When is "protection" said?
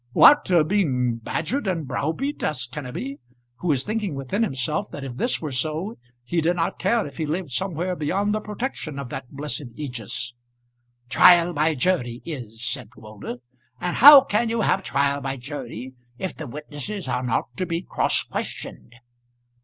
8.39-8.97